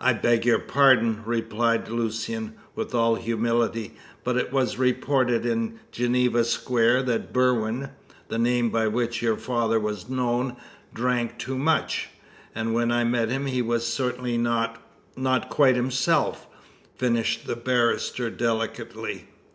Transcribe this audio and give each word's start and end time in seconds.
"I 0.00 0.14
beg 0.14 0.46
your 0.46 0.58
pardon," 0.58 1.20
replied 1.26 1.86
Lucian, 1.90 2.54
with 2.74 2.94
all 2.94 3.16
humility, 3.16 3.94
"but 4.24 4.38
it 4.38 4.54
was 4.54 4.78
reported 4.78 5.44
in 5.44 5.78
Geneva 5.92 6.44
Square 6.44 7.02
that 7.02 7.30
Berwin 7.30 7.90
the 8.28 8.38
name 8.38 8.70
by 8.70 8.88
which 8.88 9.20
your 9.20 9.36
father 9.36 9.78
was 9.78 10.08
known 10.08 10.56
drank 10.94 11.36
too 11.36 11.58
much; 11.58 12.08
and 12.54 12.72
when 12.72 12.90
I 12.90 13.04
met 13.04 13.28
him 13.28 13.44
he 13.44 13.60
was 13.60 13.86
certainly 13.86 14.38
not 14.38 14.80
not 15.14 15.50
quite 15.50 15.76
himself," 15.76 16.46
finished 16.96 17.46
the 17.46 17.54
barrister 17.56 18.30
delicately. 18.30 19.28